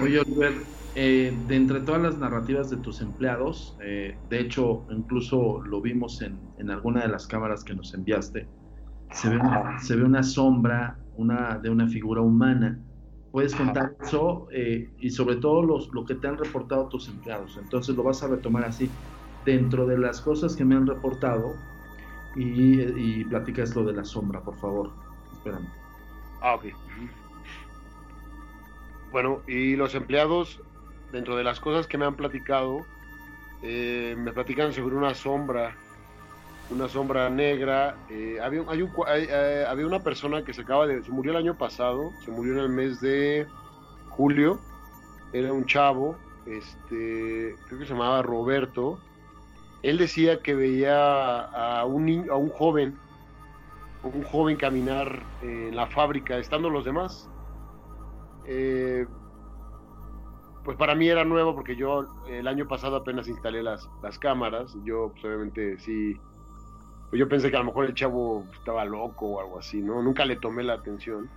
Oye, 0.00 0.20
Oliver, 0.20 0.77
eh, 1.00 1.32
de 1.46 1.54
entre 1.54 1.80
todas 1.82 2.02
las 2.02 2.18
narrativas 2.18 2.70
de 2.70 2.78
tus 2.78 3.00
empleados, 3.00 3.78
eh, 3.80 4.18
de 4.28 4.40
hecho, 4.40 4.84
incluso 4.90 5.62
lo 5.62 5.80
vimos 5.80 6.20
en, 6.22 6.40
en, 6.58 6.70
alguna 6.70 7.02
de 7.02 7.08
las 7.08 7.28
cámaras 7.28 7.62
que 7.62 7.72
nos 7.72 7.94
enviaste, 7.94 8.48
se 9.12 9.28
ve 9.30 9.36
una, 9.36 9.78
se 9.78 9.94
ve 9.94 10.02
una 10.02 10.24
sombra 10.24 10.98
una, 11.14 11.56
de 11.58 11.70
una 11.70 11.86
figura 11.86 12.20
humana. 12.20 12.82
¿Puedes 13.30 13.54
contar 13.54 13.94
eso 14.00 14.48
eh, 14.50 14.90
y 14.98 15.10
sobre 15.10 15.36
todo 15.36 15.62
los, 15.62 15.88
lo 15.94 16.04
que 16.04 16.16
te 16.16 16.26
han 16.26 16.36
reportado 16.36 16.88
tus 16.88 17.08
empleados? 17.08 17.56
Entonces 17.62 17.94
lo 17.94 18.02
vas 18.02 18.24
a 18.24 18.26
retomar 18.26 18.64
así. 18.64 18.90
Dentro 19.44 19.86
de 19.86 19.98
las 19.98 20.20
cosas 20.20 20.56
que 20.56 20.64
me 20.64 20.74
han 20.74 20.86
reportado, 20.86 21.54
y, 22.34 22.82
y 23.20 23.24
platicas 23.24 23.74
lo 23.76 23.84
de 23.84 23.92
la 23.92 24.04
sombra, 24.04 24.40
por 24.40 24.56
favor. 24.56 24.90
Espérame. 25.32 25.68
Ah, 26.42 26.56
ok. 26.56 26.64
Bueno, 29.10 29.40
y 29.46 29.76
los 29.76 29.94
empleados, 29.94 30.60
dentro 31.12 31.36
de 31.36 31.44
las 31.44 31.60
cosas 31.60 31.86
que 31.86 31.98
me 31.98 32.04
han 32.04 32.16
platicado, 32.16 32.86
eh, 33.62 34.14
me 34.16 34.32
platican 34.32 34.72
sobre 34.72 34.94
una 34.94 35.14
sombra, 35.14 35.76
una 36.70 36.88
sombra 36.88 37.28
negra. 37.30 37.96
Eh, 38.10 38.38
había, 38.42 38.62
hay 38.68 38.82
un, 38.82 38.92
eh, 39.08 39.64
había 39.68 39.86
una 39.86 40.02
persona 40.02 40.44
que 40.44 40.52
se 40.52 40.62
acaba 40.62 40.86
de, 40.86 41.02
se 41.02 41.10
murió 41.10 41.32
el 41.32 41.38
año 41.38 41.56
pasado, 41.56 42.12
se 42.24 42.30
murió 42.30 42.52
en 42.54 42.58
el 42.60 42.68
mes 42.68 43.00
de 43.00 43.46
julio, 44.10 44.60
era 45.32 45.52
un 45.52 45.64
chavo, 45.66 46.16
este, 46.46 47.56
creo 47.66 47.78
que 47.78 47.86
se 47.86 47.92
llamaba 47.92 48.22
Roberto. 48.22 48.98
Él 49.82 49.98
decía 49.98 50.40
que 50.42 50.54
veía 50.54 51.40
a 51.40 51.84
un, 51.84 52.28
a 52.30 52.34
un 52.34 52.50
joven, 52.50 52.98
un 54.02 54.24
joven 54.24 54.56
caminar 54.56 55.22
en 55.42 55.76
la 55.76 55.86
fábrica, 55.86 56.38
estando 56.38 56.68
los 56.68 56.84
demás. 56.84 57.28
Eh, 60.68 60.74
pues 60.74 60.76
para 60.76 60.94
mí 60.94 61.08
era 61.08 61.24
nuevo 61.24 61.54
porque 61.54 61.76
yo 61.76 62.06
el 62.28 62.46
año 62.46 62.68
pasado 62.68 62.96
apenas 62.96 63.26
instalé 63.26 63.62
las, 63.62 63.88
las 64.02 64.18
cámaras. 64.18 64.76
Yo, 64.84 65.10
pues 65.12 65.24
obviamente, 65.24 65.78
sí. 65.78 66.20
Pues 67.08 67.18
yo 67.18 67.26
pensé 67.26 67.50
que 67.50 67.56
a 67.56 67.60
lo 67.60 67.66
mejor 67.66 67.86
el 67.86 67.94
chavo 67.94 68.44
estaba 68.52 68.84
loco 68.84 69.26
o 69.26 69.40
algo 69.40 69.58
así, 69.58 69.80
¿no? 69.80 70.02
Nunca 70.02 70.26
le 70.26 70.36
tomé 70.36 70.62
la 70.62 70.74
atención. 70.74 71.30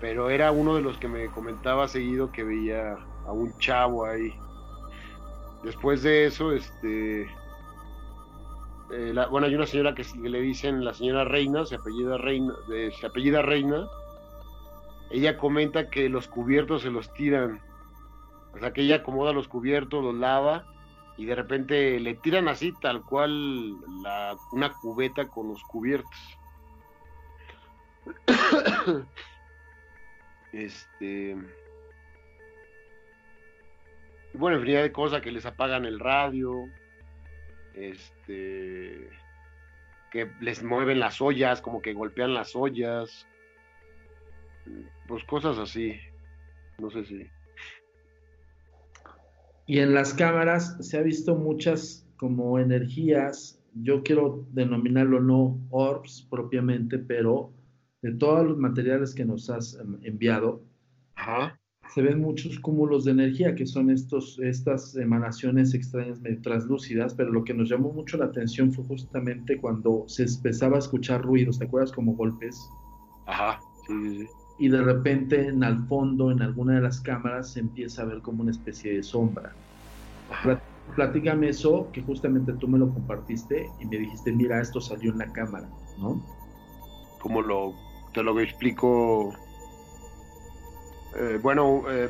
Pero 0.00 0.28
era 0.28 0.52
uno 0.52 0.74
de 0.74 0.82
los 0.82 0.98
que 0.98 1.08
me 1.08 1.28
comentaba 1.28 1.88
seguido 1.88 2.30
que 2.30 2.44
veía 2.44 2.98
a 3.26 3.32
un 3.32 3.56
chavo 3.58 4.04
ahí. 4.04 4.34
Después 5.62 6.02
de 6.02 6.26
eso, 6.26 6.52
este. 6.52 7.22
Eh, 8.90 9.12
la, 9.14 9.28
bueno, 9.28 9.46
hay 9.46 9.54
una 9.54 9.66
señora 9.66 9.94
que, 9.94 10.04
le 10.22 10.40
dicen 10.42 10.84
la 10.84 10.92
señora 10.92 11.24
Reina, 11.24 11.64
se 11.64 11.76
apellida 11.76 12.18
Reina, 12.18 12.52
de, 12.68 12.92
se 12.92 13.06
apellida 13.06 13.40
Reina. 13.40 13.88
Ella 15.10 15.38
comenta 15.38 15.88
que 15.88 16.10
los 16.10 16.28
cubiertos 16.28 16.82
se 16.82 16.90
los 16.90 17.10
tiran. 17.14 17.65
O 18.56 18.60
sea, 18.60 18.72
que 18.72 18.82
ella 18.82 18.96
acomoda 18.96 19.32
los 19.32 19.48
cubiertos, 19.48 20.02
los 20.02 20.14
lava 20.14 20.66
y 21.18 21.26
de 21.26 21.34
repente 21.34 22.00
le 22.00 22.14
tiran 22.14 22.48
así, 22.48 22.72
tal 22.80 23.02
cual, 23.02 23.76
una 24.52 24.72
cubeta 24.80 25.28
con 25.28 25.48
los 25.48 25.62
cubiertos. 25.64 26.38
este. 30.52 31.36
Bueno, 34.34 34.58
infinidad 34.58 34.82
de 34.82 34.92
cosas 34.92 35.22
que 35.22 35.32
les 35.32 35.46
apagan 35.46 35.84
el 35.84 35.98
radio. 35.98 36.68
Este. 37.74 39.08
Que 40.10 40.30
les 40.40 40.62
mueven 40.62 41.00
las 41.00 41.20
ollas, 41.20 41.60
como 41.60 41.82
que 41.82 41.92
golpean 41.94 42.34
las 42.34 42.54
ollas. 42.54 43.26
Pues 45.06 45.24
cosas 45.24 45.58
así. 45.58 45.98
No 46.78 46.90
sé 46.90 47.04
si. 47.04 47.30
Y 49.66 49.80
en 49.80 49.94
las 49.94 50.14
cámaras 50.14 50.76
se 50.80 50.96
ha 50.96 51.02
visto 51.02 51.34
muchas 51.34 52.06
como 52.16 52.58
energías, 52.58 53.60
yo 53.74 54.02
quiero 54.02 54.46
denominarlo 54.52 55.20
no 55.20 55.60
orbs 55.70 56.26
propiamente, 56.30 56.98
pero 56.98 57.52
de 58.00 58.12
todos 58.12 58.46
los 58.46 58.58
materiales 58.58 59.14
que 59.14 59.24
nos 59.24 59.50
has 59.50 59.78
enviado, 60.02 60.62
Ajá. 61.16 61.58
se 61.92 62.00
ven 62.00 62.20
muchos 62.20 62.58
cúmulos 62.60 63.04
de 63.04 63.10
energía, 63.10 63.54
que 63.54 63.66
son 63.66 63.90
estos, 63.90 64.38
estas 64.38 64.94
emanaciones 64.96 65.74
extrañas 65.74 66.20
medio 66.20 66.40
translúcidas, 66.42 67.14
pero 67.14 67.32
lo 67.32 67.42
que 67.42 67.52
nos 67.52 67.68
llamó 67.68 67.92
mucho 67.92 68.16
la 68.16 68.26
atención 68.26 68.72
fue 68.72 68.84
justamente 68.84 69.58
cuando 69.60 70.04
se 70.06 70.24
empezaba 70.24 70.76
a 70.76 70.78
escuchar 70.78 71.22
ruidos, 71.22 71.58
¿te 71.58 71.64
acuerdas? 71.64 71.92
Como 71.92 72.14
golpes. 72.14 72.56
Ajá, 73.26 73.58
sí, 73.86 73.92
sí, 74.10 74.18
sí. 74.20 74.45
Y 74.58 74.68
de 74.68 74.82
repente 74.82 75.48
en 75.48 75.62
al 75.62 75.86
fondo, 75.86 76.30
en 76.30 76.40
alguna 76.40 76.76
de 76.76 76.80
las 76.80 77.00
cámaras, 77.00 77.52
se 77.52 77.60
empieza 77.60 78.02
a 78.02 78.04
ver 78.06 78.22
como 78.22 78.42
una 78.42 78.50
especie 78.50 78.94
de 78.94 79.02
sombra. 79.02 79.54
Platícame 80.94 81.48
eso, 81.48 81.90
que 81.92 82.02
justamente 82.02 82.52
tú 82.54 82.68
me 82.68 82.78
lo 82.78 82.92
compartiste 82.92 83.68
y 83.80 83.86
me 83.86 83.98
dijiste, 83.98 84.32
mira, 84.32 84.60
esto 84.60 84.80
salió 84.80 85.12
en 85.12 85.18
la 85.18 85.32
cámara, 85.32 85.68
¿no? 85.98 86.24
¿Cómo 87.20 87.42
lo, 87.42 87.74
te 88.14 88.22
lo 88.22 88.38
explico? 88.40 89.34
Eh, 91.16 91.38
bueno, 91.42 91.82
eh, 91.90 92.08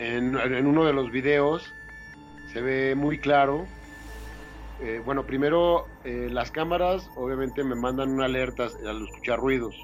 en, 0.00 0.36
uno 0.66 0.84
de 0.84 0.92
los 0.92 1.10
videos 1.10 1.72
se 2.52 2.60
ve 2.60 2.94
muy 2.94 3.18
claro. 3.18 3.64
Eh, 4.80 5.00
bueno, 5.04 5.24
primero 5.24 5.86
las 6.04 6.50
cámaras 6.50 7.08
obviamente 7.16 7.64
me 7.64 7.74
mandan 7.74 8.10
una 8.10 8.26
alerta 8.26 8.68
al 8.86 9.04
escuchar 9.04 9.38
ruidos 9.38 9.74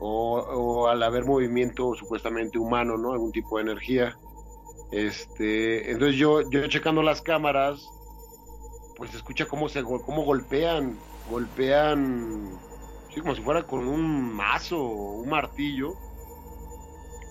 o, 0.00 0.88
al 0.88 1.02
haber 1.02 1.24
movimiento 1.24 1.94
supuestamente 1.94 2.58
humano, 2.58 2.96
¿no? 2.96 3.12
Algún 3.12 3.32
tipo 3.32 3.58
de 3.58 3.64
energía. 3.64 4.16
Este, 4.90 5.90
entonces 5.90 6.16
yo, 6.16 6.48
yo 6.50 6.66
checando 6.68 7.02
las 7.02 7.22
cámaras, 7.22 7.86
pues 8.96 9.14
escucha 9.14 9.46
cómo 9.46 9.68
se 9.68 9.82
cómo 9.84 10.24
golpean, 10.24 10.98
golpean, 11.30 12.58
sí, 13.14 13.20
como 13.20 13.34
si 13.34 13.42
fuera 13.42 13.62
con 13.64 13.86
un 13.86 14.34
mazo 14.34 14.82
un 14.82 15.28
martillo. 15.28 15.94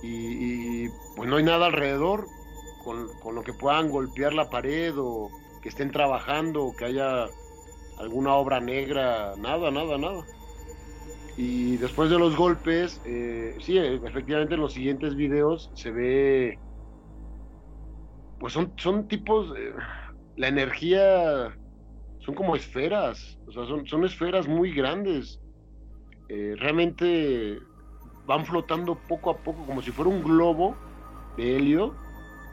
Y, 0.01 0.87
pues 1.17 1.27
no 1.27 1.35
hay 1.35 1.43
nada 1.43 1.65
alrededor 1.65 2.27
con, 2.85 3.09
con, 3.19 3.35
lo 3.35 3.43
que 3.43 3.51
puedan 3.51 3.89
golpear 3.89 4.31
la 4.31 4.49
pared 4.49 4.93
o 4.97 5.29
que 5.61 5.67
estén 5.67 5.91
trabajando 5.91 6.63
o 6.63 6.73
que 6.73 6.85
haya 6.85 7.25
alguna 7.97 8.35
obra 8.35 8.61
negra, 8.61 9.33
nada, 9.37 9.71
nada, 9.71 9.97
nada. 9.97 10.23
Y 11.41 11.77
después 11.77 12.09
de 12.09 12.19
los 12.19 12.35
golpes, 12.35 12.99
eh, 13.05 13.55
sí, 13.61 13.77
efectivamente 13.77 14.55
en 14.55 14.59
los 14.59 14.73
siguientes 14.73 15.15
videos 15.15 15.71
se 15.73 15.89
ve 15.89 16.59
pues 18.41 18.51
son, 18.51 18.73
son 18.75 19.07
tipos, 19.07 19.53
la 20.35 20.49
energía 20.49 21.55
son 22.19 22.35
como 22.35 22.57
esferas, 22.57 23.39
o 23.47 23.53
sea, 23.53 23.65
son, 23.67 23.87
son 23.87 24.03
esferas 24.03 24.49
muy 24.49 24.73
grandes. 24.73 25.39
Eh, 26.27 26.55
realmente 26.57 27.57
van 28.25 28.45
flotando 28.45 28.95
poco 29.07 29.29
a 29.29 29.37
poco, 29.37 29.65
como 29.65 29.81
si 29.81 29.91
fuera 29.91 30.11
un 30.11 30.21
globo 30.21 30.75
de 31.37 31.55
helio, 31.55 31.95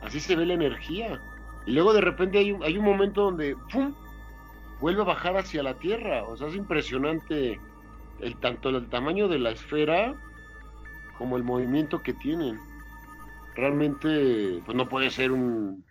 así 0.01 0.21
se 0.21 0.37
ve 0.37 0.47
la 0.47 0.55
energía. 0.55 1.21
Y 1.67 1.73
luego 1.73 1.93
de 1.93 2.03
repente 2.03 2.39
hay, 2.39 2.57
hay 2.63 2.79
un 2.79 2.85
momento 2.85 3.23
donde 3.23 3.57
¡pum! 3.73 3.97
vuelve 4.81 5.03
a 5.03 5.07
bajar 5.07 5.37
hacia 5.37 5.65
la 5.65 5.75
Tierra. 5.75 6.23
O 6.23 6.37
sea, 6.37 6.47
es 6.47 6.55
impresionante 6.55 7.61
el, 8.21 8.37
tanto 8.39 8.71
el 8.71 8.89
tamaño 8.89 9.29
de 9.29 9.39
la 9.39 9.51
esfera 9.51 10.15
como 11.19 11.37
el 11.37 11.43
movimiento 11.43 12.03
que 12.03 12.13
tienen 12.13 12.59
realmente 13.57 14.61
pues 14.65 14.77
no 14.77 14.89
puede 14.89 15.11
ser 15.11 15.33
un... 15.33 15.85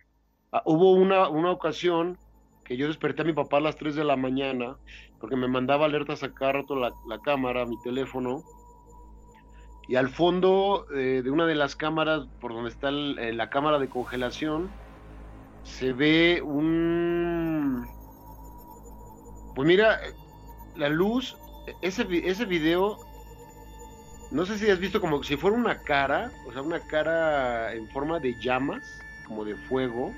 Ah, 0.51 0.62
hubo 0.65 0.94
una, 0.94 1.27
una 1.27 1.51
ocasión 1.51 2.17
que 2.63 2.77
yo 2.77 2.88
desperté 2.88 3.24
a 3.24 3.25
mi 3.25 3.34
papá 3.34 3.58
a 3.58 3.62
las 3.62 3.75
3 3.75 3.96
de 3.96 4.03
la 4.03 4.15
mañana 4.15 4.77
porque 5.20 5.36
me 5.36 5.48
mandaba 5.48 5.86
alertas 5.86 6.24
a 6.24 6.34
cada 6.34 6.53
rato 6.53 6.75
la, 6.75 6.94
la 7.08 7.20
cámara, 7.20 7.65
mi 7.65 7.79
teléfono. 7.82 8.44
Y 9.88 9.96
al 9.96 10.10
fondo 10.10 10.86
eh, 10.96 11.22
de 11.24 11.32
una 11.32 11.46
de 11.46 11.55
las 11.55 11.75
cámaras, 11.75 12.27
por 12.39 12.53
donde 12.53 12.70
está 12.70 12.89
eh, 12.89 13.34
la 13.34 13.50
cámara 13.50 13.79
de 13.79 13.89
congelación, 13.89 14.70
se 15.63 15.94
ve 15.94 16.41
un... 16.41 17.88
Pues 19.56 19.67
mira, 19.67 20.00
la 20.76 20.89
luz, 20.89 21.38
ese, 21.82 22.06
ese 22.28 22.45
video 22.45 22.99
no 24.32 24.45
sé 24.45 24.58
si 24.58 24.69
has 24.69 24.80
visto 24.80 24.99
como 24.99 25.23
si 25.23 25.38
fuera 25.38 25.56
una 25.56 25.80
cara, 25.80 26.32
o 26.47 26.51
sea, 26.51 26.62
una 26.62 26.80
cara 26.80 27.73
en 27.73 27.88
forma 27.89 28.19
de 28.19 28.38
llamas, 28.39 28.99
como 29.25 29.45
de 29.45 29.56
fuego, 29.56 30.12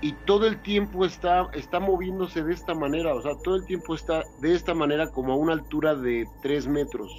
y 0.00 0.12
todo 0.12 0.46
el 0.46 0.60
tiempo 0.60 1.04
está, 1.04 1.48
está 1.54 1.80
moviéndose 1.80 2.42
de 2.42 2.52
esta 2.52 2.74
manera, 2.74 3.14
o 3.14 3.22
sea, 3.22 3.36
todo 3.42 3.56
el 3.56 3.64
tiempo 3.64 3.94
está 3.94 4.24
de 4.40 4.54
esta 4.54 4.74
manera 4.74 5.10
como 5.10 5.32
a 5.32 5.36
una 5.36 5.52
altura 5.52 5.94
de 5.94 6.28
3 6.42 6.66
metros. 6.66 7.10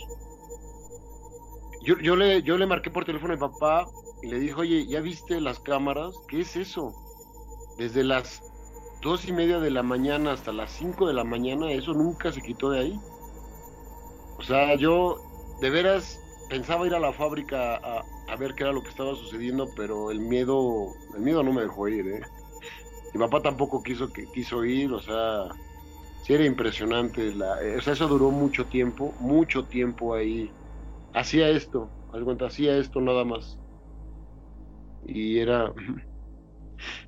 Yo, 1.83 1.97
yo, 1.99 2.15
le, 2.15 2.43
yo 2.43 2.57
le 2.57 2.65
marqué 2.65 2.91
por 2.91 3.05
teléfono 3.05 3.33
a 3.33 3.37
mi 3.37 3.39
papá 3.39 3.87
y 4.21 4.27
le 4.27 4.39
dije, 4.39 4.53
oye, 4.53 4.85
¿ya 4.87 4.99
viste 4.99 5.41
las 5.41 5.59
cámaras? 5.59 6.15
¿Qué 6.27 6.41
es 6.41 6.55
eso? 6.55 6.93
Desde 7.77 8.03
las 8.03 8.41
dos 9.01 9.27
y 9.27 9.31
media 9.31 9.59
de 9.59 9.71
la 9.71 9.83
mañana 9.83 10.33
hasta 10.33 10.51
las 10.51 10.71
5 10.71 11.07
de 11.07 11.13
la 11.13 11.23
mañana, 11.23 11.71
eso 11.71 11.93
nunca 11.93 12.31
se 12.31 12.41
quitó 12.41 12.71
de 12.71 12.79
ahí. 12.79 12.99
O 14.37 14.43
sea, 14.43 14.75
yo 14.75 15.17
de 15.61 15.69
veras 15.69 16.19
pensaba 16.49 16.87
ir 16.87 16.93
a 16.93 16.99
la 16.99 17.13
fábrica 17.13 17.75
a, 17.75 18.35
ver 18.37 18.53
qué 18.53 18.63
era 18.63 18.71
lo 18.71 18.83
que 18.83 18.89
estaba 18.89 19.15
sucediendo, 19.15 19.67
pero 19.75 20.11
el 20.11 20.19
miedo, 20.19 20.93
el 21.15 21.21
miedo 21.21 21.43
no 21.43 21.53
me 21.53 21.63
dejó 21.63 21.87
ir, 21.87 22.07
¿eh? 22.07 22.21
Mi 23.13 23.19
papá 23.19 23.41
tampoco 23.41 23.81
quiso 23.81 24.11
que 24.11 24.25
quiso 24.31 24.63
ir, 24.63 24.91
o 24.93 24.99
sea, 24.99 25.47
sí 26.23 26.33
era 26.33 26.45
impresionante, 26.45 27.33
la, 27.33 27.57
o 27.77 27.81
sea, 27.81 27.93
eso 27.93 28.07
duró 28.07 28.29
mucho 28.29 28.65
tiempo, 28.65 29.13
mucho 29.19 29.63
tiempo 29.63 30.13
ahí. 30.13 30.51
Hacía 31.13 31.49
esto, 31.49 31.89
cuenta, 32.23 32.47
hacía 32.47 32.77
esto 32.77 33.01
nada 33.01 33.23
más. 33.23 33.57
Y 35.05 35.39
era... 35.39 35.73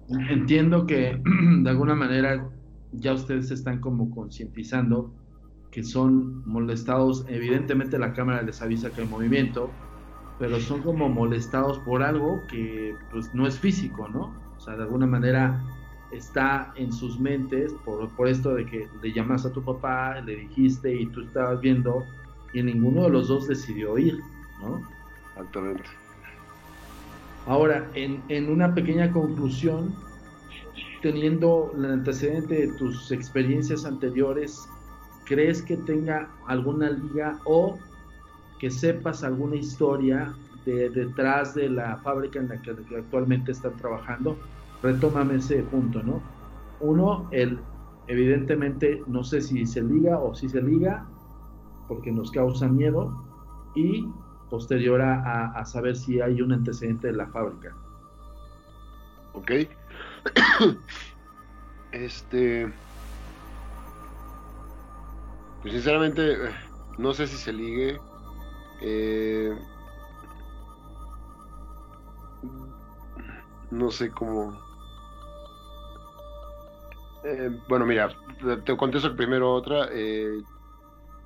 Entiendo 0.08 0.86
que 0.86 1.22
de 1.64 1.70
alguna 1.70 1.96
manera 1.96 2.50
ya 2.92 3.14
ustedes 3.14 3.52
están 3.52 3.80
como 3.80 4.10
concientizando 4.10 5.14
que 5.72 5.84
son 5.84 6.48
molestados, 6.48 7.26
evidentemente 7.28 8.00
la 8.00 8.14
cámara 8.14 8.42
les 8.42 8.62
avisa 8.62 8.90
que 8.90 9.02
hay 9.02 9.08
movimiento, 9.08 9.70
pero 10.40 10.60
son 10.60 10.82
como 10.82 11.10
molestados 11.10 11.78
por 11.80 12.02
algo 12.02 12.42
que 12.48 12.96
pues 13.12 13.34
no 13.36 13.46
es 13.46 13.60
físico, 13.60 14.08
¿no? 14.08 14.34
O 14.58 14.60
sea, 14.60 14.76
de 14.76 14.84
alguna 14.84 15.06
manera 15.06 15.62
está 16.12 16.74
en 16.76 16.92
sus 16.92 17.20
mentes 17.20 17.72
por, 17.86 18.10
por 18.16 18.28
esto 18.28 18.56
de 18.56 18.66
que 18.66 18.88
le 19.02 19.14
llamas 19.14 19.46
a 19.46 19.54
tu 19.54 19.64
papá, 19.64 20.20
le 20.22 20.38
dijiste 20.38 20.94
y 20.94 21.06
tú 21.08 21.22
estabas 21.22 21.62
viendo 21.62 22.04
y 22.54 22.64
ninguno 22.64 23.04
de 23.04 23.10
los 23.10 23.28
dos 23.28 23.48
decidió 23.48 23.98
ir, 23.98 24.20
¿no? 24.60 24.82
Exactamente. 25.30 25.84
Ahora, 27.50 27.90
en, 27.96 28.22
en 28.30 28.48
una 28.48 28.76
pequeña 28.76 29.12
conclusión, 29.12 29.92
teniendo 31.02 31.72
el 31.76 31.86
antecedente 31.86 32.68
de 32.68 32.74
tus 32.74 33.12
experiencias 33.12 33.86
anteriores, 33.86 34.70
¿crees 35.26 35.64
que 35.64 35.76
tenga 35.78 36.30
alguna 36.46 36.92
liga 36.92 37.40
o 37.46 37.76
que 38.60 38.70
sepas 38.70 39.24
alguna 39.24 39.56
historia 39.56 40.32
de, 40.64 40.92
detrás 40.92 41.56
de 41.56 41.70
la 41.70 41.98
fábrica 41.98 42.38
en 42.38 42.50
la 42.50 42.62
que, 42.62 42.70
actualmente 42.70 43.52
están 43.52 43.76
trabajando? 43.78 44.38
Retómame 44.84 45.38
ese 45.38 45.64
punto, 45.64 46.04
¿no? 46.04 46.22
Uno, 46.82 47.28
el 47.32 47.60
evidentemente 48.06 49.02
no 49.08 49.24
sé 49.24 49.42
si 49.42 49.66
se 49.66 49.82
liga 49.82 50.20
o 50.20 50.36
si 50.36 50.50
se 50.50 50.62
liga, 50.62 51.04
porque 51.88 52.12
nos 52.12 52.30
causa 52.30 52.68
miedo, 52.68 53.26
y 53.76 54.08
posterior 54.50 55.02
a, 55.02 55.52
a 55.52 55.66
saber 55.66 55.96
si 55.96 56.22
hay 56.22 56.42
un 56.42 56.54
antecedente 56.54 57.08
de 57.08 57.14
la 57.14 57.28
fábrica. 57.28 57.76
Ok. 59.34 59.52
este 61.92 62.72
pues 65.62 65.74
sinceramente, 65.74 66.38
no 66.98 67.14
sé 67.14 67.28
si 67.28 67.36
se 67.36 67.52
ligue. 67.52 68.00
Eh, 68.82 69.58
no 73.72 73.92
sé 73.92 74.10
cómo. 74.10 74.58
Eh, 77.26 77.50
bueno, 77.68 77.86
mira, 77.86 78.10
te 78.64 78.78
contesto 78.78 79.16
primero 79.16 79.54
otra. 79.54 79.90
Eh, 79.92 80.42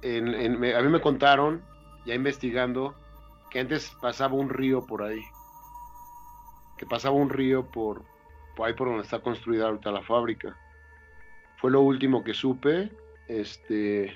a 0.03 0.81
mí 0.81 0.89
me 0.89 1.01
contaron, 1.01 1.61
ya 2.05 2.15
investigando, 2.15 2.95
que 3.53 3.59
antes 3.59 3.95
pasaba 4.01 4.33
un 4.33 4.49
río 4.49 4.83
por 4.87 5.03
ahí. 5.03 5.21
Que 6.75 6.87
pasaba 6.87 7.15
un 7.15 7.29
río 7.29 7.69
por, 7.69 8.03
ahí 8.57 8.73
por 8.73 8.87
donde 8.87 9.03
está 9.03 9.19
construida 9.19 9.67
ahorita 9.67 9.91
la 9.91 10.01
fábrica. 10.01 10.57
Fue 11.57 11.69
lo 11.69 11.81
último 11.81 12.23
que 12.23 12.33
supe. 12.33 12.91
Este 13.27 14.11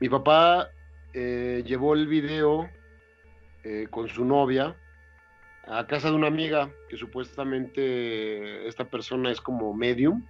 mi 0.00 0.08
papá 0.08 0.68
eh, 1.12 1.62
llevó 1.64 1.94
el 1.94 2.08
video 2.08 2.68
eh, 3.62 3.86
con 3.88 4.08
su 4.08 4.24
novia 4.24 4.76
a 5.66 5.86
casa 5.86 6.10
de 6.10 6.16
una 6.16 6.26
amiga 6.26 6.70
que 6.88 6.96
supuestamente 6.96 8.66
esta 8.66 8.84
persona 8.90 9.30
es 9.30 9.40
como 9.40 9.72
medium. 9.72 10.26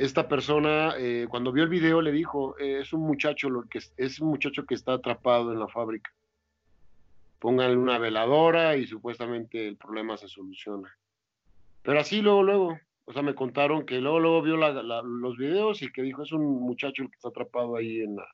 Esta 0.00 0.28
persona 0.28 0.94
eh, 0.98 1.26
cuando 1.28 1.52
vio 1.52 1.64
el 1.64 1.68
video 1.68 2.00
le 2.00 2.12
dijo 2.12 2.56
es 2.58 2.92
un 2.92 3.02
muchacho 3.02 3.50
lo 3.50 3.64
que 3.64 3.80
es 3.96 4.20
un 4.20 4.28
muchacho 4.28 4.64
que 4.64 4.74
está 4.74 4.94
atrapado 4.94 5.52
en 5.52 5.58
la 5.58 5.68
fábrica 5.68 6.10
pónganle 7.40 7.76
una 7.76 7.98
veladora 7.98 8.76
y 8.76 8.86
supuestamente 8.86 9.66
el 9.66 9.76
problema 9.76 10.16
se 10.16 10.28
soluciona. 10.28 10.94
Pero 11.82 11.98
así 11.98 12.20
luego, 12.20 12.42
luego, 12.42 12.78
o 13.06 13.12
sea, 13.12 13.22
me 13.22 13.34
contaron 13.34 13.86
que 13.86 13.98
luego, 13.98 14.20
luego 14.20 14.42
vio 14.42 14.56
los 14.56 15.36
videos 15.38 15.82
y 15.82 15.90
que 15.90 16.02
dijo, 16.02 16.22
es 16.22 16.32
un 16.32 16.60
muchacho 16.60 17.02
el 17.02 17.08
que 17.08 17.16
está 17.16 17.30
atrapado 17.30 17.76
ahí 17.76 18.02
en 18.02 18.16
la, 18.16 18.28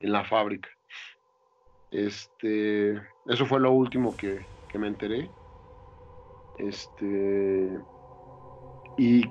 en 0.00 0.12
la 0.12 0.24
fábrica. 0.24 0.70
Este, 1.90 2.94
eso 3.26 3.44
fue 3.44 3.60
lo 3.60 3.72
último 3.72 4.16
que, 4.16 4.46
que 4.70 4.78
me 4.78 4.86
enteré. 4.86 5.28
Este, 6.58 7.76
y 8.96 9.24